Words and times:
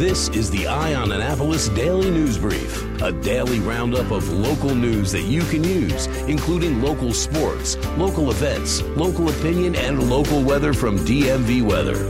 This 0.00 0.30
is 0.30 0.50
the 0.50 0.66
Eye 0.66 0.94
on 0.94 1.12
Annapolis 1.12 1.68
Daily 1.68 2.10
News 2.10 2.38
Brief, 2.38 3.02
a 3.02 3.12
daily 3.12 3.60
roundup 3.60 4.10
of 4.10 4.26
local 4.30 4.74
news 4.74 5.12
that 5.12 5.24
you 5.24 5.42
can 5.42 5.62
use, 5.62 6.06
including 6.26 6.80
local 6.80 7.12
sports, 7.12 7.76
local 7.98 8.30
events, 8.30 8.80
local 8.96 9.28
opinion, 9.28 9.76
and 9.76 10.08
local 10.08 10.42
weather 10.42 10.72
from 10.72 10.98
DMV 11.00 11.62
Weather. 11.62 12.02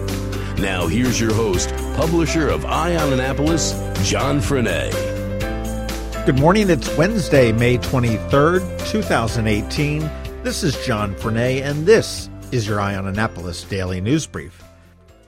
Now, 0.63 0.87
here's 0.87 1.21
your 1.21 1.35
host, 1.35 1.71
publisher 1.97 2.49
of 2.49 2.65
Eye 2.65 2.95
on 2.95 3.13
Annapolis, 3.13 3.73
John 4.09 4.39
Frenaye. 4.39 4.95
Good 6.27 6.39
morning. 6.39 6.71
It's 6.71 6.97
Wednesday, 6.97 7.51
May 7.51 7.77
23rd, 7.79 8.89
2018. 8.89 10.09
This 10.45 10.63
is 10.63 10.77
John 10.87 11.17
Frenaye, 11.17 11.65
and 11.65 11.85
this 11.85 12.31
is 12.53 12.69
your 12.69 12.81
Eye 12.81 12.95
on 12.95 13.09
Annapolis 13.09 13.65
Daily 13.65 14.01
News 14.01 14.29
Brief. 14.29 14.70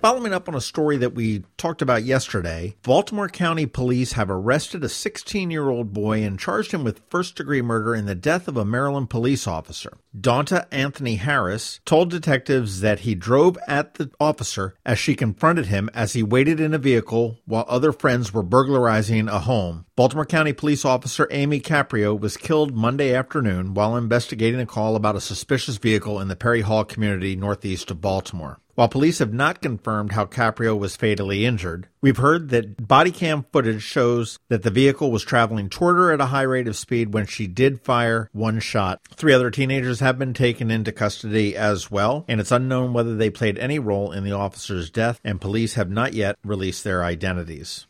Following 0.03 0.35
up 0.35 0.49
on 0.49 0.57
a 0.57 0.61
story 0.61 0.97
that 0.97 1.15
we 1.15 1.45
talked 1.57 1.81
about 1.81 2.03
yesterday, 2.03 2.75
Baltimore 2.83 3.29
County 3.29 3.67
Police 3.67 4.15
have 4.15 4.33
arrested 4.33 4.83
a 4.83 4.89
16 4.89 5.49
year 5.49 5.71
old 5.71 5.93
boy 5.93 6.25
and 6.25 6.41
charged 6.41 6.73
him 6.73 6.83
with 6.83 7.09
first 7.09 7.37
degree 7.37 7.63
murder 7.63 7.95
in 7.95 8.07
the 8.07 8.17
death 8.17 8.49
of 8.49 8.57
a 8.57 8.65
Maryland 8.65 9.11
police 9.11 9.47
officer. 9.47 9.99
Dawnta 10.19 10.67
Anthony 10.73 11.15
Harris 11.15 11.79
told 11.85 12.11
detectives 12.11 12.81
that 12.81 13.01
he 13.01 13.15
drove 13.15 13.57
at 13.69 13.95
the 13.95 14.11
officer 14.19 14.75
as 14.85 14.99
she 14.99 15.15
confronted 15.15 15.67
him 15.67 15.89
as 15.95 16.15
he 16.15 16.23
waited 16.25 16.59
in 16.59 16.75
a 16.75 16.79
vehicle 16.79 17.39
while 17.45 17.65
other 17.69 17.93
friends 17.93 18.35
were 18.35 18.43
burglarizing 18.43 19.29
a 19.29 19.39
home. 19.39 19.87
Baltimore 19.95 20.27
County 20.27 20.53
Police 20.53 20.85
Officer 20.85 21.29
Amy 21.31 21.61
Caprio 21.61 22.19
was 22.19 22.37
killed 22.37 22.75
Monday 22.75 23.15
afternoon 23.15 23.73
while 23.73 23.97
investigating 23.97 24.59
a 24.59 24.67
call 24.67 24.97
about 24.97 25.15
a 25.15 25.21
suspicious 25.21 25.77
vehicle 25.77 26.19
in 26.19 26.27
the 26.27 26.35
Perry 26.35 26.63
Hall 26.63 26.85
community 26.85 27.37
northeast 27.37 27.89
of 27.93 28.01
Baltimore. 28.01 28.59
While 28.75 28.89
police 28.89 29.19
have 29.19 29.35
not 29.35 29.61
confirmed 29.61 30.13
how 30.13 30.25
Caprio 30.25 30.79
was 30.79 30.97
fatally 30.97 31.45
injured, 31.45 31.89
we've 32.01 32.17
heard 32.17 32.49
that 32.49 32.89
body 32.89 33.11
cam 33.11 33.45
footage 33.53 33.83
shows 33.83 34.39
that 34.49 34.63
the 34.63 34.71
vehicle 34.71 35.11
was 35.11 35.23
traveling 35.23 35.69
toward 35.69 35.97
her 35.97 36.11
at 36.11 36.23
a 36.23 36.27
high 36.27 36.43
rate 36.43 36.67
of 36.67 36.77
speed 36.77 37.13
when 37.13 37.27
she 37.27 37.47
did 37.47 37.83
fire 37.83 38.31
one 38.33 38.61
shot. 38.61 39.01
Three 39.15 39.35
other 39.35 39.51
teenagers 39.51 40.01
have 40.01 40.19
been 40.19 40.33
taken 40.33 40.71
into 40.71 40.91
custody 40.91 41.55
as 41.55 41.91
well, 41.91 42.25
and 42.29 42.41
it's 42.41 42.51
unknown 42.51 42.95
whether 42.95 43.15
they 43.15 43.29
played 43.29 43.59
any 43.59 43.79
role 43.79 44.11
in 44.11 44.25
the 44.25 44.33
officer's 44.33 44.89
death, 44.89 45.21
and 45.23 45.39
police 45.39 45.75
have 45.75 45.91
not 45.91 46.15
yet 46.15 46.39
released 46.43 46.83
their 46.83 47.05
identities. 47.05 47.87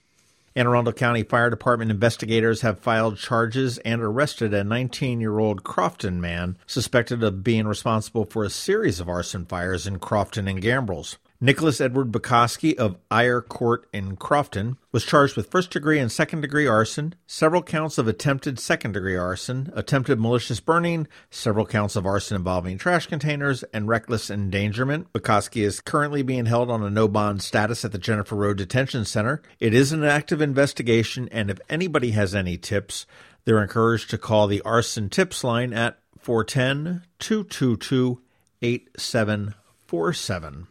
Anne 0.55 0.67
Arundel 0.67 0.93
County 0.93 1.23
Fire 1.23 1.49
Department 1.49 1.91
investigators 1.91 2.61
have 2.61 2.79
filed 2.79 3.17
charges 3.17 3.79
and 3.79 4.03
arrested 4.03 4.53
a 4.53 4.63
19 4.63 5.19
year 5.19 5.39
old 5.39 5.65
Crofton 5.65 6.21
man 6.21 6.59
suspected 6.67 7.23
of 7.23 7.43
being 7.43 7.67
responsible 7.67 8.27
for 8.27 8.45
a 8.45 8.51
series 8.51 9.01
of 9.01 9.09
arson 9.09 9.47
fires 9.47 9.87
in 9.87 9.99
Crofton 9.99 10.47
and 10.49 10.63
Gambrills. 10.63 11.17
Nicholas 11.45 11.81
Edward 11.81 12.13
Bukowski 12.13 12.77
of 12.77 12.99
Eyre 13.11 13.43
Court 13.43 13.89
in 13.93 14.17
Crofton 14.17 14.77
was 14.93 15.05
charged 15.05 15.37
with 15.37 15.51
first 15.51 15.73
degree 15.73 15.99
and 15.99 16.11
second 16.11 16.41
degree 16.41 16.69
arson, 16.69 17.17
several 17.27 17.65
counts 17.65 17.99
of 17.99 18.07
attempted 18.07 18.61
second 18.61 18.93
degree 18.93 19.17
arson, 19.17 19.73
attempted 19.75 20.21
malicious 20.21 20.61
burning, 20.61 21.09
several 21.31 21.67
counts 21.67 21.97
of 21.97 22.07
arson 22.07 22.37
involving 22.37 22.79
trash 22.79 23.09
containers, 23.09 23.65
and 23.75 23.89
reckless 23.89 24.31
endangerment. 24.31 25.13
Bukowski 25.13 25.65
is 25.65 25.81
currently 25.81 26.23
being 26.23 26.47
held 26.47 26.71
on 26.71 26.85
a 26.85 26.91
no 26.91 27.09
bond 27.09 27.43
status 27.43 27.85
at 27.85 27.91
the 27.91 27.99
Jennifer 27.99 28.37
Road 28.37 28.59
Detention 28.59 29.05
Center. 29.05 29.43
It 29.59 29.75
is 29.75 29.91
an 29.91 30.05
active 30.05 30.41
investigation, 30.41 31.29
and 31.33 31.51
if 31.51 31.59
anybody 31.69 32.13
has 32.13 32.37
any 32.37 32.57
tips, 32.57 33.05
they're 33.47 33.61
encouraged 33.61 34.11
to 34.11 34.19
call 34.19 34.47
the 34.47 34.63
arson 34.63 35.11
tips 35.11 35.43
line 35.43 35.73
at 35.73 35.99
410 36.21 37.03
222 37.19 38.21
8747. 38.63 40.69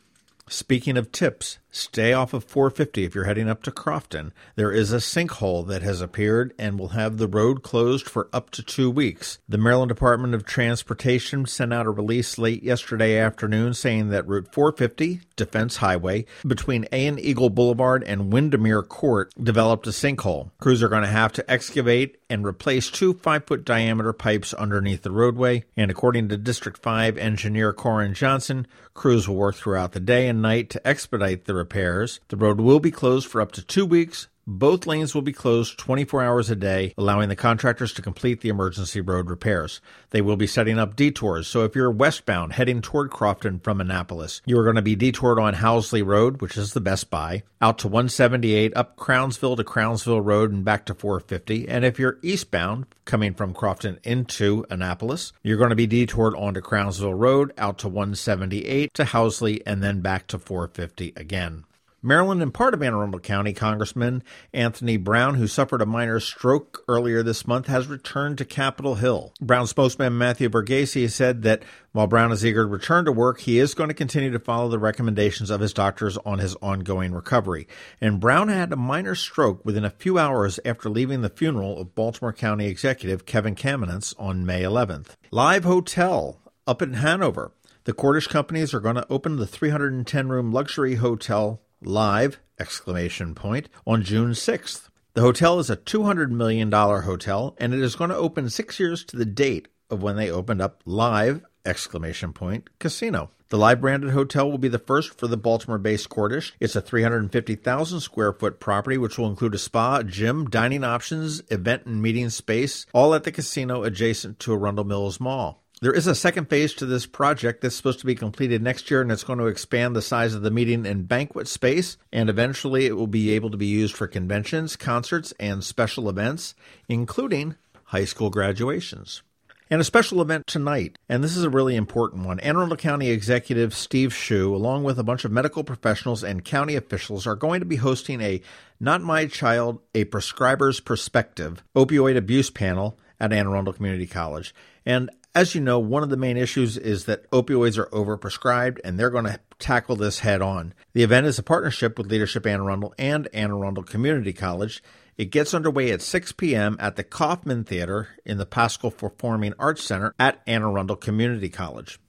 Speaking 0.52 0.98
of 0.98 1.14
tips, 1.14 1.60
stay 1.72 2.14
off 2.14 2.34
of 2.34 2.44
450 2.44 3.04
if 3.06 3.16
you're 3.16 3.24
heading 3.24 3.50
up 3.50 3.64
to 3.64 3.72
Crofton. 3.72 4.34
There 4.56 4.72
is 4.72 4.92
a 4.92 4.98
sinkhole 4.98 5.66
that 5.68 5.82
has 5.82 6.02
appeared 6.02 6.54
and 6.60 6.78
will 6.78 6.90
have 6.90 7.18
the 7.18 7.28
road 7.28 7.64
closed 7.64 8.08
for 8.08 8.30
up 8.34 8.50
to 8.52 8.64
two 8.64 8.92
weeks. 8.92 9.40
The 9.48 9.58
Maryland 9.58 9.90
Department 9.90 10.36
of 10.36 10.46
Transportation 10.46 11.46
sent 11.46 11.74
out 11.74 11.86
a 11.86 11.92
release 11.92 12.38
late 12.38 12.62
yesterday 12.62 13.18
afternoon 13.18 13.74
saying 13.74 14.10
that 14.10 14.28
Route 14.28 14.54
450, 14.54 15.22
Defense 15.36 15.78
Highway, 15.78 16.26
between 16.46 16.88
A 16.92 17.08
and 17.08 17.20
Eagle 17.20 17.50
Boulevard 17.50 18.04
and 18.04 18.32
Windermere 18.32 18.84
Court 18.84 19.34
developed 19.42 19.88
a 19.88 19.92
sinkhole. 19.92 20.52
Crews 20.60 20.84
are 20.84 20.90
going 20.90 21.04
to 21.04 21.08
have 21.08 21.32
to 21.34 21.52
excavate 21.52 22.18
and 22.30 22.46
replace 22.46 22.90
two 22.90 23.14
five 23.14 23.46
foot 23.46 23.66
diameter 23.66 24.14
pipes 24.14 24.54
underneath 24.54 25.02
the 25.02 25.12
roadway. 25.12 25.66
And 25.76 25.92
according 25.92 26.30
to 26.30 26.38
District 26.38 26.78
5 26.78 27.18
engineer 27.18 27.74
Corin 27.74 28.14
Johnson, 28.14 28.68
crews 28.94 29.28
will 29.28 29.36
work 29.36 29.56
throughout 29.56 29.92
the 29.92 30.00
day 30.00 30.28
and 30.28 30.42
night 30.42 30.70
to 30.70 30.88
expedite 30.88 31.46
the 31.46 31.54
repairs. 31.62 32.20
The 32.28 32.38
road 32.38 32.60
will 32.60 32.80
be 32.80 32.92
closed 32.92 33.28
for 33.28 33.40
up 33.40 33.52
to 33.54 33.62
two 33.62 33.86
weeks 33.86 34.28
both 34.48 34.88
lanes 34.88 35.14
will 35.14 35.22
be 35.22 35.34
closed 35.34 35.78
24 35.78 36.24
hours 36.24 36.50
a 36.50 36.56
day, 36.56 36.94
allowing 36.98 37.30
the 37.30 37.36
contractors 37.36 37.94
to 37.94 38.02
complete 38.02 38.42
the 38.42 38.50
emergency 38.50 39.02
road 39.02 39.30
repairs. 39.30 39.82
They 40.10 40.22
will 40.22 40.38
be 40.38 40.48
setting 40.48 40.80
up 40.80 40.96
detours, 40.96 41.48
so 41.48 41.64
if 41.64 41.76
you're 41.76 41.92
westbound 41.92 42.54
heading 42.54 42.82
toward 42.82 43.12
Crofton 43.12 43.60
from 43.60 43.80
Annapolis, 43.80 44.42
you 44.46 44.58
are 44.58 44.64
going 44.64 44.76
to 44.76 44.82
be 44.82 44.96
detoured 44.96 45.40
on 45.40 45.56
Housley 45.56 46.06
Road, 46.06 46.42
which 46.42 46.58
is 46.58 46.74
the 46.74 46.82
Best 46.82 47.10
Buy, 47.10 47.44
out 47.62 47.78
to 47.80 47.88
178, 47.88 48.74
up 48.76 48.96
Crownsville 48.96 49.56
to 49.56 49.64
Crownsville 49.64 50.22
Road, 50.22 50.52
and 50.52 50.66
back 50.66 50.86
to 50.86 50.94
450. 50.94 51.70
And 51.70 51.86
if 51.86 52.00
you're 52.00 52.18
eastbound, 52.22 52.88
coming 53.06 53.34
from 53.34 53.54
Crofton 53.54 54.00
into 54.04 54.66
Annapolis, 54.70 55.34
you're 55.44 55.58
going 55.58 55.70
to 55.70 55.76
be 55.76 55.88
detoured 55.88 56.36
onto 56.36 56.62
Crownsville 56.62 57.14
Road, 57.14 57.54
out 57.58 57.78
to 57.80 57.88
178 57.88 58.94
to 58.94 59.04
Housley, 59.04 59.62
and 59.66 59.84
then 59.84 60.02
back 60.02 60.28
to 60.28 60.40
450 60.40 61.14
again. 61.16 61.66
Maryland 62.04 62.42
and 62.42 62.52
part 62.52 62.74
of 62.74 62.82
Anne 62.82 62.94
Arundel 62.94 63.20
County 63.20 63.54
Congressman 63.54 64.24
Anthony 64.54 64.98
Brown, 64.98 65.36
who 65.36 65.46
suffered 65.46 65.84
a 65.84 65.86
minor 65.86 66.20
stroke 66.20 66.84
earlier 66.88 67.22
this 67.22 67.46
month, 67.46 67.68
has 67.68 67.86
returned 67.86 68.40
to 68.40 68.46
Capitol 68.46 68.96
Hill. 68.96 69.34
Brown 69.40 69.68
spokesman 69.68 70.18
Matthew 70.18 70.50
Verghese 70.50 71.12
said 71.12 71.44
that 71.44 71.62
while 71.92 72.08
Brown 72.08 72.32
is 72.32 72.44
eager 72.44 72.64
to 72.64 72.68
return 72.68 73.06
to 73.06 73.12
work, 73.12 73.42
he 73.42 73.60
is 73.60 73.76
going 73.76 73.90
to 73.90 73.94
continue 73.94 74.32
to 74.32 74.40
follow 74.40 74.68
the 74.68 74.80
recommendations 74.80 75.52
of 75.52 75.62
his 75.62 75.74
doctors 75.74 76.18
on 76.26 76.40
his 76.40 76.56
ongoing 76.56 77.14
recovery. 77.14 77.68
And 78.00 78.20
Brown 78.20 78.48
had 78.48 78.74
a 78.74 78.78
minor 78.78 79.14
stroke 79.14 79.64
within 79.64 79.86
a 79.86 79.92
few 79.92 80.18
hours 80.18 80.60
after 80.66 80.90
leaving 80.90 81.22
the 81.22 81.30
funeral 81.30 81.80
of 81.80 81.94
Baltimore 81.94 82.34
County 82.34 82.66
Executive 82.66 83.28
Kevin 83.28 83.54
Kamenetz 83.54 84.16
on 84.18 84.44
May 84.44 84.64
11th. 84.64 85.18
Live 85.30 85.66
Hotel 85.66 86.40
up 86.66 86.82
in 86.82 86.94
Hanover. 86.94 87.52
The 87.84 87.94
Cordish 87.94 88.28
companies 88.28 88.74
are 88.74 88.80
going 88.80 88.96
to 88.96 89.08
open 89.08 89.36
the 89.36 89.48
310 89.48 90.30
room 90.30 90.52
luxury 90.52 90.96
hotel 90.96 91.62
live 91.82 92.40
exclamation 92.60 93.34
point 93.34 93.68
on 93.86 94.04
June 94.04 94.32
6th. 94.32 94.90
The 95.14 95.22
hotel 95.22 95.60
is 95.60 95.70
a 95.70 95.76
$200 95.76 96.30
million 96.30 96.72
hotel 96.72 97.56
and 97.58 97.74
it 97.74 97.82
is 97.82 97.96
going 97.96 98.12
to 98.12 98.16
open 98.16 98.50
6 98.50 98.80
years 98.80 99.04
to 99.06 99.18
the 99.18 99.26
date 99.26 99.68
of 99.90 100.02
when 100.02 100.16
they 100.16 100.32
opened 100.32 100.62
up 100.62 100.82
live 100.86 101.44
exclamation 101.66 102.34
point 102.34 102.70
casino. 102.80 103.32
The 103.50 103.58
live 103.58 103.82
branded 103.82 104.12
hotel 104.12 104.50
will 104.50 104.58
be 104.58 104.70
the 104.70 104.80
first 104.80 105.18
for 105.20 105.28
the 105.28 105.36
Baltimore 105.36 105.78
based 105.78 106.08
Cordish. 106.08 106.54
It's 106.62 106.78
a 106.78 106.82
350,000 106.82 108.00
square 108.00 108.32
foot 108.32 108.62
property, 108.62 108.98
which 108.98 109.18
will 109.18 109.28
include 109.28 109.56
a 109.56 109.58
spa, 109.58 110.04
gym, 110.04 110.50
dining 110.50 110.86
options, 110.86 111.44
event 111.52 111.86
and 111.86 112.02
meeting 112.02 112.30
space, 112.30 112.86
all 112.94 113.14
at 113.14 113.26
the 113.26 113.32
casino 113.32 113.84
adjacent 113.84 114.40
to 114.40 114.54
Arundel 114.54 114.86
Mills 114.86 115.20
Mall. 115.20 115.62
There 115.82 115.92
is 115.92 116.06
a 116.06 116.14
second 116.14 116.48
phase 116.48 116.76
to 116.76 116.86
this 116.86 117.08
project 117.08 117.62
that's 117.62 117.76
supposed 117.76 118.02
to 118.02 118.06
be 118.06 118.14
completed 118.14 118.62
next 118.62 118.92
year, 118.92 119.02
and 119.02 119.12
it's 119.12 119.24
going 119.24 119.40
to 119.40 119.48
expand 119.48 119.96
the 119.96 120.02
size 120.04 120.36
of 120.36 120.44
the 120.44 120.52
meeting 120.52 120.86
and 120.86 121.08
banquet 121.08 121.48
space. 121.48 121.98
And 122.14 122.30
eventually, 122.30 122.86
it 122.86 122.96
will 122.96 123.08
be 123.08 123.32
able 123.32 123.50
to 123.50 123.58
be 123.58 123.66
used 123.66 123.96
for 123.96 124.06
conventions, 124.06 124.76
concerts, 124.76 125.34
and 125.40 125.64
special 125.64 126.08
events, 126.08 126.54
including 126.88 127.56
high 127.86 128.06
school 128.06 128.30
graduations. 128.30 129.24
And 129.72 129.82
a 129.82 129.84
special 129.84 130.22
event 130.22 130.46
tonight, 130.46 131.00
and 131.10 131.24
this 131.24 131.36
is 131.36 131.44
a 131.44 131.50
really 131.50 131.76
important 131.76 132.28
one. 132.28 132.40
Anne 132.42 132.58
Arundel 132.58 132.78
County 132.78 133.10
Executive 133.10 133.74
Steve 133.74 134.12
Schuh, 134.12 134.54
along 134.54 134.84
with 134.84 135.00
a 135.00 135.04
bunch 135.04 135.26
of 135.26 135.32
medical 135.32 135.64
professionals 135.64 136.24
and 136.24 136.46
county 136.46 136.76
officials, 136.76 137.26
are 137.26 137.36
going 137.36 137.60
to 137.60 137.66
be 137.66 137.78
hosting 137.78 138.22
a 138.22 138.42
Not 138.80 139.02
My 139.02 139.26
Child, 139.26 139.80
a 139.96 140.04
Prescriber's 140.04 140.80
Perspective 140.80 141.64
opioid 141.76 142.18
abuse 142.18 142.52
panel 142.52 143.00
at 143.20 143.34
Anne 143.34 143.48
Arundel 143.48 143.74
Community 143.74 144.06
College. 144.06 144.54
And 144.86 145.10
as 145.34 145.56
you 145.56 145.62
know, 145.62 145.80
one 145.80 146.04
of 146.04 146.10
the 146.10 146.18
main 146.18 146.38
issues 146.38 146.78
is 146.78 147.06
that 147.06 147.30
opioids 147.32 147.78
are 147.78 147.86
overprescribed, 147.88 148.80
and 148.84 149.00
they're 149.00 149.10
going 149.10 149.26
to 149.26 149.40
tackle 149.60 149.96
this 149.96 150.20
head 150.20 150.42
on. 150.42 150.74
The 150.94 151.04
event 151.04 151.28
is 151.28 151.40
a 151.40 151.44
partnership 151.44 151.98
with 151.98 152.12
Leadership 152.12 152.46
Anne 152.46 152.60
Arundel 152.60 152.94
and 152.98 153.28
Anne 153.34 153.52
Arundel 153.52 153.84
Community 153.84 154.34
College. 154.34 154.84
It 155.18 155.26
gets 155.26 155.54
underway 155.54 155.92
at 155.92 156.02
6 156.02 156.32
p.m. 156.34 156.78
at 156.80 156.96
the 156.96 157.04
Kaufman 157.04 157.64
Theater 157.64 158.10
in 158.26 158.38
the 158.38 158.46
Pascal 158.46 158.92
Performing 158.92 159.54
Arts 159.60 159.84
Center 159.84 160.14
at 160.20 160.42
Anne 160.48 160.64
Arundel 160.64 160.96
Community 160.96 161.50
College. 161.50 162.00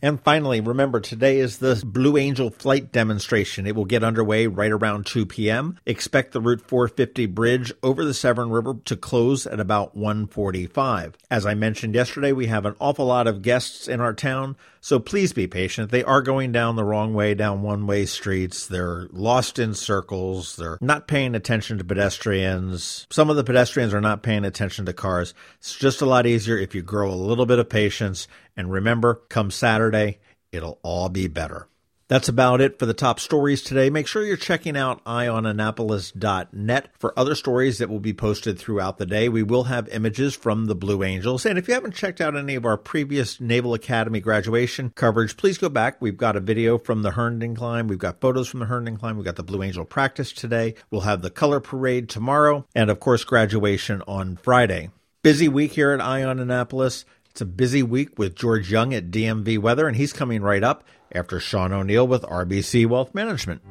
And 0.00 0.20
finally, 0.20 0.60
remember 0.60 1.00
today 1.00 1.38
is 1.38 1.58
the 1.58 1.82
Blue 1.84 2.16
Angel 2.16 2.50
flight 2.50 2.92
demonstration. 2.92 3.66
It 3.66 3.74
will 3.74 3.84
get 3.84 4.04
underway 4.04 4.46
right 4.46 4.70
around 4.70 5.06
2 5.06 5.26
p.m. 5.26 5.76
Expect 5.86 6.32
the 6.32 6.40
Route 6.40 6.60
450 6.60 7.26
bridge 7.26 7.72
over 7.82 8.04
the 8.04 8.14
Severn 8.14 8.50
River 8.50 8.76
to 8.84 8.96
close 8.96 9.44
at 9.44 9.58
about 9.58 9.96
1:45. 9.96 11.14
As 11.30 11.44
I 11.44 11.54
mentioned 11.54 11.96
yesterday, 11.96 12.30
we 12.30 12.46
have 12.46 12.64
an 12.64 12.76
awful 12.80 13.06
lot 13.06 13.26
of 13.26 13.42
guests 13.42 13.88
in 13.88 14.00
our 14.00 14.14
town, 14.14 14.56
so 14.80 15.00
please 15.00 15.32
be 15.32 15.48
patient. 15.48 15.90
They 15.90 16.04
are 16.04 16.22
going 16.22 16.52
down 16.52 16.76
the 16.76 16.84
wrong 16.84 17.12
way 17.12 17.34
down 17.34 17.62
one-way 17.62 18.06
streets. 18.06 18.68
They're 18.68 19.08
lost 19.10 19.58
in 19.58 19.74
circles. 19.74 20.54
They're 20.54 20.78
not 20.80 21.08
paying 21.08 21.34
attention 21.34 21.78
to 21.78 21.84
pedestrians. 21.84 23.06
Some 23.10 23.30
of 23.30 23.36
the 23.36 23.44
pedestrians 23.44 23.92
are 23.92 24.00
not 24.00 24.22
paying 24.22 24.44
attention 24.44 24.86
to 24.86 24.92
cars. 24.92 25.34
It's 25.58 25.76
just 25.76 26.02
a 26.02 26.06
lot 26.06 26.26
easier 26.26 26.56
if 26.56 26.74
you 26.74 26.82
grow 26.82 27.10
a 27.10 27.14
little 27.14 27.46
bit 27.46 27.58
of 27.58 27.68
patience 27.68 28.28
and 28.58 28.70
remember, 28.72 29.22
come 29.28 29.50
Saturday, 29.52 30.18
it'll 30.52 30.80
all 30.82 31.08
be 31.08 31.28
better. 31.28 31.68
That's 32.08 32.28
about 32.28 32.62
it 32.62 32.78
for 32.78 32.86
the 32.86 32.94
top 32.94 33.20
stories 33.20 33.62
today. 33.62 33.90
Make 33.90 34.06
sure 34.06 34.24
you're 34.24 34.38
checking 34.38 34.78
out 34.78 35.04
eyeonannapolis.net 35.04 36.88
for 36.98 37.18
other 37.18 37.34
stories 37.34 37.78
that 37.78 37.90
will 37.90 38.00
be 38.00 38.14
posted 38.14 38.58
throughout 38.58 38.96
the 38.96 39.04
day. 39.04 39.28
We 39.28 39.42
will 39.42 39.64
have 39.64 39.88
images 39.90 40.34
from 40.34 40.64
the 40.64 40.74
Blue 40.74 41.04
Angels. 41.04 41.44
And 41.44 41.58
if 41.58 41.68
you 41.68 41.74
haven't 41.74 41.94
checked 41.94 42.22
out 42.22 42.34
any 42.34 42.54
of 42.54 42.64
our 42.64 42.78
previous 42.78 43.40
Naval 43.42 43.74
Academy 43.74 44.20
graduation 44.20 44.90
coverage, 44.96 45.36
please 45.36 45.58
go 45.58 45.68
back. 45.68 46.00
We've 46.00 46.16
got 46.16 46.34
a 46.34 46.40
video 46.40 46.78
from 46.78 47.02
the 47.02 47.10
Herndon 47.10 47.54
climb. 47.54 47.88
We've 47.88 47.98
got 47.98 48.22
photos 48.22 48.48
from 48.48 48.60
the 48.60 48.66
Herndon 48.66 48.96
climb. 48.96 49.16
We've 49.16 49.26
got 49.26 49.36
the 49.36 49.42
Blue 49.42 49.62
Angel 49.62 49.84
practice 49.84 50.32
today. 50.32 50.76
We'll 50.90 51.02
have 51.02 51.20
the 51.20 51.30
color 51.30 51.60
parade 51.60 52.08
tomorrow. 52.08 52.66
And 52.74 52.90
of 52.90 53.00
course, 53.00 53.22
graduation 53.22 54.02
on 54.08 54.36
Friday. 54.36 54.88
Busy 55.20 55.48
week 55.48 55.72
here 55.72 55.90
at 55.90 56.00
Eye 56.00 56.24
on 56.24 56.38
Annapolis. 56.38 57.04
It's 57.38 57.42
a 57.42 57.46
busy 57.46 57.84
week 57.84 58.18
with 58.18 58.34
George 58.34 58.68
Young 58.68 58.92
at 58.92 59.12
DMV 59.12 59.60
Weather, 59.60 59.86
and 59.86 59.96
he's 59.96 60.12
coming 60.12 60.42
right 60.42 60.64
up 60.64 60.82
after 61.12 61.38
Sean 61.38 61.72
O'Neill 61.72 62.04
with 62.04 62.22
RBC 62.22 62.86
Wealth 62.86 63.14
Management. 63.14 63.62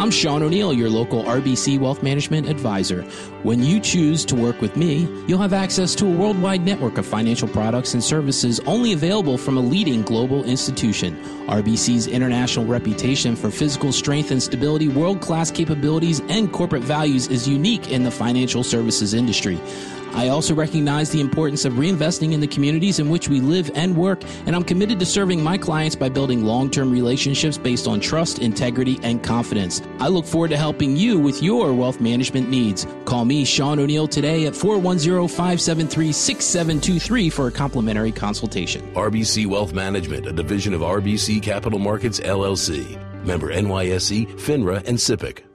I'm 0.00 0.10
Sean 0.10 0.42
O'Neill, 0.42 0.72
your 0.72 0.88
local 0.88 1.22
RBC 1.22 1.78
Wealth 1.78 2.02
Management 2.02 2.48
advisor. 2.48 3.02
When 3.42 3.62
you 3.62 3.78
choose 3.78 4.24
to 4.24 4.34
work 4.34 4.58
with 4.62 4.74
me, 4.74 5.06
you'll 5.28 5.42
have 5.42 5.52
access 5.52 5.94
to 5.96 6.06
a 6.06 6.10
worldwide 6.10 6.64
network 6.64 6.96
of 6.96 7.04
financial 7.04 7.46
products 7.46 7.92
and 7.92 8.02
services 8.02 8.58
only 8.60 8.94
available 8.94 9.36
from 9.36 9.58
a 9.58 9.60
leading 9.60 10.00
global 10.00 10.44
institution. 10.44 11.22
RBC's 11.46 12.06
international 12.06 12.64
reputation 12.64 13.36
for 13.36 13.50
physical 13.50 13.92
strength 13.92 14.30
and 14.30 14.42
stability, 14.42 14.88
world 14.88 15.20
class 15.20 15.50
capabilities, 15.50 16.20
and 16.30 16.50
corporate 16.54 16.82
values 16.82 17.28
is 17.28 17.46
unique 17.46 17.92
in 17.92 18.02
the 18.02 18.10
financial 18.10 18.64
services 18.64 19.12
industry. 19.12 19.60
I 20.14 20.28
also 20.28 20.54
recognize 20.54 21.10
the 21.10 21.20
importance 21.20 21.64
of 21.64 21.74
reinvesting 21.74 22.32
in 22.32 22.40
the 22.40 22.46
communities 22.46 22.98
in 22.98 23.08
which 23.08 23.28
we 23.28 23.40
live 23.40 23.70
and 23.74 23.96
work, 23.96 24.22
and 24.46 24.54
I'm 24.54 24.64
committed 24.64 24.98
to 25.00 25.06
serving 25.06 25.42
my 25.42 25.56
clients 25.56 25.96
by 25.96 26.08
building 26.08 26.44
long 26.44 26.70
term 26.70 26.90
relationships 26.90 27.58
based 27.58 27.86
on 27.86 28.00
trust, 28.00 28.40
integrity, 28.40 28.98
and 29.02 29.22
confidence. 29.22 29.82
I 29.98 30.08
look 30.08 30.26
forward 30.26 30.50
to 30.50 30.56
helping 30.56 30.96
you 30.96 31.18
with 31.18 31.42
your 31.42 31.72
wealth 31.72 32.00
management 32.00 32.48
needs. 32.48 32.86
Call 33.04 33.24
me, 33.24 33.44
Sean 33.44 33.78
O'Neill, 33.78 34.08
today 34.08 34.46
at 34.46 34.54
410 34.54 35.28
573 35.28 36.12
6723 36.12 37.30
for 37.30 37.48
a 37.48 37.52
complimentary 37.52 38.12
consultation. 38.12 38.82
RBC 38.94 39.46
Wealth 39.46 39.72
Management, 39.72 40.26
a 40.26 40.32
division 40.32 40.74
of 40.74 40.80
RBC 40.80 41.42
Capital 41.42 41.78
Markets, 41.78 42.20
LLC. 42.20 42.98
Member 43.24 43.52
NYSE, 43.52 44.26
FINRA, 44.38 44.86
and 44.86 44.98
SIPC. 44.98 45.51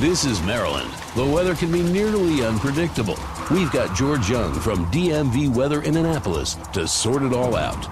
This 0.00 0.24
is 0.24 0.40
Maryland. 0.40 0.90
The 1.14 1.26
weather 1.26 1.54
can 1.54 1.70
be 1.70 1.82
nearly 1.82 2.42
unpredictable. 2.42 3.18
We've 3.50 3.70
got 3.70 3.94
George 3.94 4.30
Young 4.30 4.54
from 4.54 4.86
DMV 4.86 5.54
Weather 5.54 5.82
in 5.82 5.94
Annapolis 5.94 6.54
to 6.72 6.88
sort 6.88 7.22
it 7.22 7.34
all 7.34 7.54
out. 7.54 7.84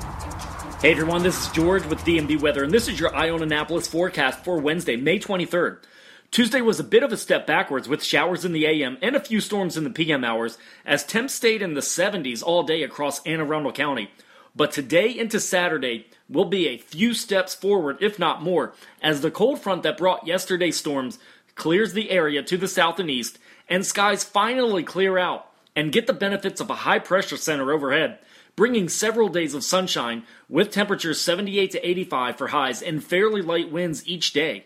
Hey 0.81 0.93
everyone, 0.93 1.23
this 1.23 1.39
is 1.39 1.53
George 1.53 1.85
with 1.85 1.99
DMV 2.07 2.41
Weather, 2.41 2.65
and 2.65 2.73
this 2.73 2.89
is 2.89 2.99
your 2.99 3.15
Eye 3.15 3.29
on 3.29 3.43
Annapolis 3.43 3.87
forecast 3.87 4.43
for 4.43 4.59
Wednesday, 4.59 4.97
May 4.97 5.19
23rd. 5.19 5.83
Tuesday 6.31 6.63
was 6.63 6.81
a 6.81 6.85
bit 6.85 7.03
of 7.03 7.13
a 7.13 7.17
step 7.19 7.47
backwards 7.47 7.91
with 7.91 8.03
showers 8.03 8.43
in 8.43 8.53
the 8.53 8.65
AM 8.65 8.97
and 9.03 9.15
a 9.15 9.21
few 9.21 9.43
storms 9.43 9.77
in 9.77 9.85
the 9.85 9.91
PM 9.91 10.25
hours, 10.25 10.57
as 10.87 11.05
temps 11.05 11.35
stayed 11.35 11.61
in 11.61 11.75
the 11.75 11.83
70s 11.83 12.43
all 12.43 12.63
day 12.63 12.83
across 12.83 13.21
Anne 13.27 13.41
Arundel 13.41 13.71
County. 13.71 14.11
But 14.57 14.73
today 14.73 15.11
into 15.11 15.39
Saturday 15.41 16.07
will 16.29 16.47
be 16.47 16.69
a 16.69 16.79
few 16.79 17.15
steps 17.15 17.55
forward, 17.55 17.99
if 18.01 18.19
not 18.19 18.43
more, 18.43 18.73
as 19.03 19.21
the 19.21 19.31
cold 19.31 19.61
front 19.61 19.83
that 19.85 19.99
brought 19.99 20.27
yesterday's 20.27 20.77
storms 20.77 21.19
clears 21.59 21.93
the 21.93 22.11
area 22.11 22.43
to 22.43 22.57
the 22.57 22.69
south 22.69 22.99
and 22.99 23.11
east, 23.11 23.39
and 23.69 23.85
skies 23.85 24.25
finally 24.25 24.83
clear 24.83 25.19
out 25.19 25.47
and 25.77 25.93
get 25.93 26.07
the 26.07 26.13
benefits 26.15 26.61
of 26.61 26.71
a 26.71 26.77
high 26.77 26.99
pressure 26.99 27.37
center 27.37 27.71
overhead, 27.71 28.19
bringing 28.57 28.89
several 28.89 29.29
days 29.29 29.53
of 29.53 29.63
sunshine 29.63 30.23
with 30.49 30.71
temperatures 30.71 31.21
78 31.21 31.73
to 31.73 31.87
85 31.87 32.39
for 32.39 32.49
highs 32.49 32.81
and 32.81 33.05
fairly 33.05 33.43
light 33.43 33.71
winds 33.71 34.09
each 34.09 34.33
day. 34.33 34.65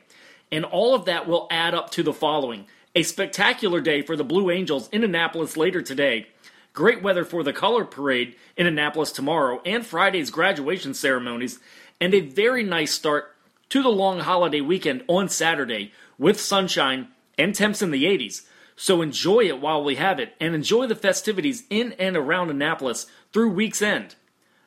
And 0.53 0.65
all 0.65 0.95
of 0.95 1.07
that 1.07 1.27
will 1.27 1.49
add 1.51 1.75
up 1.75 1.91
to 1.91 2.03
the 2.05 2.13
following 2.13 2.67
a 2.95 3.03
spectacular 3.03 3.81
day 3.81 4.03
for 4.03 4.17
the 4.17 4.25
Blue 4.25 4.51
Angels 4.51 4.89
in 4.91 5.03
Annapolis 5.03 5.57
later 5.57 5.81
today. 5.81 6.27
Great 6.75 7.03
weather 7.03 7.25
for 7.25 7.43
the 7.43 7.53
color 7.53 7.87
parade 7.87 8.37
in 8.57 8.67
Annapolis 8.67 9.13
tomorrow 9.13 9.63
and 9.65 9.85
Friday's 9.85 10.31
graduation 10.31 10.93
ceremonies, 10.93 11.59
and 12.01 12.15
a 12.15 12.21
very 12.21 12.63
nice 12.63 12.93
start 12.93 13.35
to 13.71 13.83
the 13.83 13.89
long 13.89 14.21
holiday 14.21 14.61
weekend 14.61 15.03
on 15.09 15.31
Saturday 15.31 15.93
with 16.23 16.41
sunshine 16.41 17.09
and 17.37 17.53
temps 17.53 17.83
in 17.83 17.91
the 17.91 18.05
80s. 18.05 18.43
So 18.77 19.03
enjoy 19.03 19.41
it 19.41 19.61
while 19.61 19.83
we 19.83 19.97
have 19.97 20.21
it 20.21 20.35
and 20.41 20.55
enjoy 20.55 20.87
the 20.87 20.95
festivities 20.95 21.65
in 21.69 21.93
and 21.99 22.17
around 22.17 22.49
Annapolis 22.49 23.07
through 23.33 23.51
week's 23.51 23.83
end. 23.83 24.15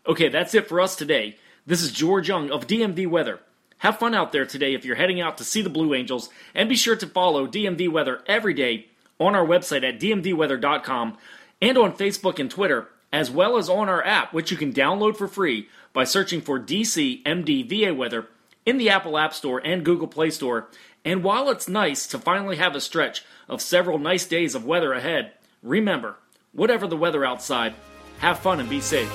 Okay, 0.05 0.27
that's 0.27 0.53
it 0.53 0.67
for 0.67 0.81
us 0.81 0.97
today. 0.97 1.37
This 1.65 1.81
is 1.81 1.91
George 1.91 2.27
Young 2.27 2.51
of 2.51 2.67
DMV 2.67 3.07
Weather. 3.07 3.39
Have 3.79 3.97
fun 3.97 4.13
out 4.13 4.33
there 4.33 4.45
today 4.45 4.73
if 4.73 4.83
you're 4.83 4.97
heading 4.97 5.21
out 5.21 5.37
to 5.37 5.45
see 5.45 5.61
the 5.61 5.69
Blue 5.69 5.93
Angels, 5.93 6.29
and 6.53 6.69
be 6.69 6.75
sure 6.75 6.95
to 6.97 7.07
follow 7.07 7.47
DMV 7.47 7.89
Weather 7.89 8.21
every 8.27 8.53
day 8.53 8.87
on 9.17 9.33
our 9.33 9.45
website 9.45 9.87
at 9.87 9.99
dmvweather.com 9.99 11.17
and 11.61 11.77
on 11.77 11.95
Facebook 11.95 12.37
and 12.37 12.51
Twitter, 12.51 12.89
as 13.13 13.31
well 13.31 13.57
as 13.57 13.69
on 13.69 13.87
our 13.87 14.03
app, 14.05 14.33
which 14.33 14.51
you 14.51 14.57
can 14.57 14.73
download 14.73 15.15
for 15.15 15.27
free 15.27 15.69
by 15.93 16.03
searching 16.03 16.41
for 16.41 16.59
DC 16.59 17.23
MD 17.23 17.95
Weather 17.95 18.27
in 18.65 18.77
the 18.77 18.89
Apple 18.89 19.17
App 19.17 19.33
Store 19.33 19.59
and 19.63 19.85
Google 19.85 20.07
Play 20.07 20.29
Store 20.29 20.67
and 21.05 21.23
while 21.23 21.49
it's 21.49 21.69
nice 21.69 22.07
to 22.07 22.17
finally 22.17 22.55
have 22.55 22.75
a 22.75 22.81
stretch 22.81 23.23
of 23.47 23.61
several 23.61 23.99
nice 23.99 24.25
days 24.25 24.55
of 24.55 24.65
weather 24.65 24.91
ahead, 24.91 25.31
remember, 25.61 26.17
whatever 26.51 26.87
the 26.87 26.97
weather 26.97 27.23
outside, 27.23 27.75
have 28.17 28.39
fun 28.39 28.59
and 28.59 28.69
be 28.69 28.81
safe. 28.81 29.11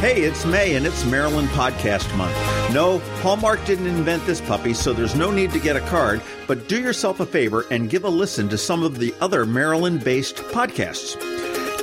Hey, 0.00 0.22
it's 0.22 0.44
May 0.44 0.74
and 0.74 0.84
it's 0.84 1.04
Maryland 1.06 1.48
Podcast 1.50 2.14
Month. 2.18 2.36
No, 2.74 2.98
Hallmark 3.22 3.64
didn't 3.64 3.86
invent 3.86 4.26
this 4.26 4.40
puppy, 4.40 4.74
so 4.74 4.92
there's 4.92 5.14
no 5.14 5.30
need 5.30 5.52
to 5.52 5.60
get 5.60 5.76
a 5.76 5.80
card, 5.80 6.20
but 6.46 6.68
do 6.68 6.80
yourself 6.80 7.20
a 7.20 7.26
favor 7.26 7.64
and 7.70 7.88
give 7.88 8.04
a 8.04 8.08
listen 8.08 8.48
to 8.48 8.58
some 8.58 8.82
of 8.82 8.98
the 8.98 9.14
other 9.20 9.46
Maryland 9.46 10.04
based 10.04 10.36
podcasts. 10.36 11.16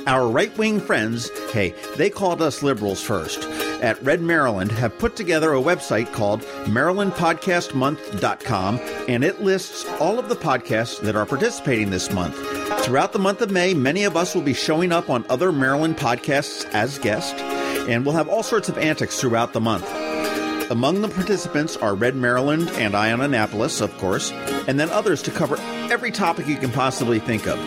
Our 0.06 0.28
right 0.28 0.56
wing 0.58 0.80
friends, 0.80 1.30
hey, 1.52 1.74
they 1.96 2.10
called 2.10 2.42
us 2.42 2.62
liberals 2.62 3.02
first, 3.02 3.44
at 3.82 4.02
Red 4.04 4.22
Maryland 4.22 4.72
have 4.72 4.98
put 4.98 5.16
together 5.16 5.54
a 5.54 5.62
website 5.62 6.12
called 6.14 6.42
MarylandPodcastMonth.com, 6.66 8.80
and 9.08 9.24
it 9.24 9.42
lists 9.42 9.86
all 10.00 10.20
of 10.20 10.30
the 10.30 10.36
podcasts 10.36 11.00
that 11.02 11.16
are 11.16 11.26
participating 11.26 11.90
this 11.90 12.12
month. 12.12 12.36
Throughout 12.86 13.14
the 13.14 13.20
month 13.20 13.42
of 13.42 13.52
May, 13.52 13.74
many 13.74 14.04
of 14.04 14.16
us 14.16 14.36
will 14.36 14.42
be 14.42 14.54
showing 14.54 14.92
up 14.92 15.10
on 15.10 15.26
other 15.30 15.52
Maryland 15.52 15.98
podcasts 15.98 16.70
as 16.74 17.00
guests, 17.00 17.40
and 17.90 18.06
we'll 18.06 18.16
have 18.16 18.30
all 18.30 18.44
sorts 18.44 18.70
of 18.70 18.78
antics 18.78 19.20
throughout 19.20 19.54
the 19.54 19.62
month. 19.62 19.90
Among 20.72 21.02
the 21.02 21.10
participants 21.10 21.76
are 21.76 21.96
Red 21.96 22.16
Maryland 22.16 22.70
and 22.76 22.96
Eye 22.96 23.12
on 23.12 23.20
Annapolis, 23.20 23.82
of 23.82 23.96
course, 23.98 24.32
and 24.32 24.80
then 24.80 24.90
others 24.90 25.22
to 25.24 25.32
cover 25.32 25.58
every 25.92 26.12
topic 26.12 26.48
you 26.48 26.56
can 26.56 26.72
possibly 26.72 27.20
think 27.20 27.46
of. 27.46 27.60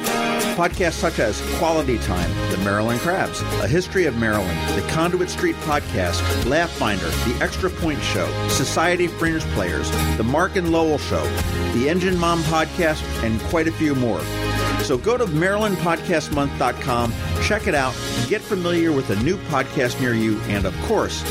Podcasts 0.54 0.92
such 0.92 1.18
as 1.18 1.40
Quality 1.58 1.98
Time, 1.98 2.30
The 2.50 2.58
Maryland 2.58 3.00
Crabs, 3.00 3.40
A 3.60 3.66
History 3.68 4.06
of 4.06 4.16
Maryland, 4.16 4.58
The 4.78 4.86
Conduit 4.88 5.28
Street 5.28 5.56
Podcast, 5.56 6.22
Laugh 6.46 6.70
Finder, 6.70 7.06
The 7.06 7.38
Extra 7.42 7.68
Point 7.68 8.00
Show, 8.02 8.26
Society 8.48 9.08
Fringe 9.08 9.42
Players, 9.54 9.90
The 10.16 10.22
Mark 10.22 10.54
and 10.56 10.70
Lowell 10.70 10.98
Show, 10.98 11.24
The 11.72 11.88
Engine 11.88 12.16
Mom 12.16 12.40
Podcast, 12.44 13.02
and 13.24 13.40
quite 13.42 13.66
a 13.66 13.72
few 13.72 13.94
more. 13.96 14.20
So 14.84 14.96
go 14.96 15.16
to 15.16 15.24
MarylandPodcastMonth.com, 15.26 17.12
check 17.42 17.66
it 17.66 17.74
out, 17.74 17.94
get 18.28 18.40
familiar 18.40 18.92
with 18.92 19.10
a 19.10 19.16
new 19.22 19.36
podcast 19.48 20.00
near 20.00 20.14
you, 20.14 20.38
and 20.42 20.66
of 20.66 20.74
course, 20.82 21.22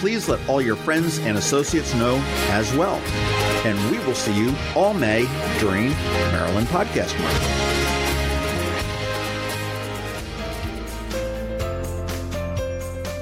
please 0.00 0.28
let 0.28 0.40
all 0.48 0.62
your 0.62 0.76
friends 0.76 1.18
and 1.18 1.36
associates 1.36 1.94
know 1.94 2.16
as 2.48 2.72
well. 2.74 2.96
And 3.66 3.90
we 3.90 3.98
will 4.06 4.14
see 4.14 4.34
you 4.34 4.54
all 4.74 4.94
May 4.94 5.26
during 5.58 5.90
Maryland 6.32 6.68
Podcast 6.68 7.18
Month. 7.20 7.69